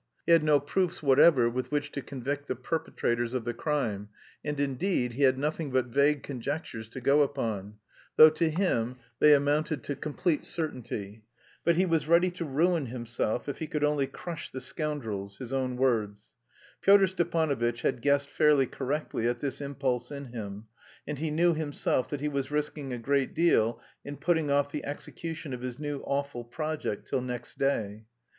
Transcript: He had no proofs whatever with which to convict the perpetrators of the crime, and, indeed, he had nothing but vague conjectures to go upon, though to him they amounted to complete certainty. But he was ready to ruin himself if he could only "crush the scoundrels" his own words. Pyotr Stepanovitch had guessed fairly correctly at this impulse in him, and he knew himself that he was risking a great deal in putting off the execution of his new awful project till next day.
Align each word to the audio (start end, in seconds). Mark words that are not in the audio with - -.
He 0.25 0.31
had 0.31 0.43
no 0.43 0.59
proofs 0.59 1.03
whatever 1.03 1.47
with 1.47 1.71
which 1.71 1.91
to 1.91 2.01
convict 2.01 2.47
the 2.47 2.55
perpetrators 2.55 3.35
of 3.35 3.45
the 3.45 3.53
crime, 3.53 4.09
and, 4.43 4.59
indeed, 4.59 5.13
he 5.13 5.21
had 5.21 5.37
nothing 5.37 5.69
but 5.69 5.85
vague 5.93 6.23
conjectures 6.23 6.89
to 6.89 6.99
go 7.01 7.21
upon, 7.21 7.75
though 8.15 8.31
to 8.31 8.49
him 8.49 8.95
they 9.19 9.35
amounted 9.35 9.83
to 9.83 9.95
complete 9.95 10.43
certainty. 10.43 11.21
But 11.63 11.75
he 11.75 11.85
was 11.85 12.07
ready 12.07 12.31
to 12.31 12.45
ruin 12.45 12.87
himself 12.87 13.47
if 13.47 13.59
he 13.59 13.67
could 13.67 13.83
only 13.83 14.07
"crush 14.07 14.49
the 14.49 14.59
scoundrels" 14.59 15.37
his 15.37 15.53
own 15.53 15.75
words. 15.77 16.31
Pyotr 16.81 17.05
Stepanovitch 17.05 17.81
had 17.83 18.01
guessed 18.01 18.31
fairly 18.31 18.65
correctly 18.65 19.27
at 19.27 19.39
this 19.39 19.61
impulse 19.61 20.09
in 20.09 20.33
him, 20.33 20.65
and 21.05 21.19
he 21.19 21.29
knew 21.29 21.53
himself 21.53 22.09
that 22.09 22.21
he 22.21 22.27
was 22.27 22.49
risking 22.49 22.91
a 22.91 22.97
great 22.97 23.35
deal 23.35 23.79
in 24.03 24.17
putting 24.17 24.49
off 24.49 24.71
the 24.71 24.83
execution 24.83 25.53
of 25.53 25.61
his 25.61 25.77
new 25.77 25.99
awful 26.07 26.43
project 26.43 27.07
till 27.07 27.21
next 27.21 27.59
day. 27.59 28.05